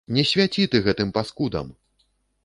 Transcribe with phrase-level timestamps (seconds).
[0.15, 1.69] Не свяці ты гэтым паскудам!